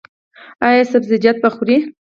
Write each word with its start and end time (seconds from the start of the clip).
ایا 0.67 0.83
سبزیجات 0.93 1.37
به 1.43 1.49
خورئ؟ 1.55 1.77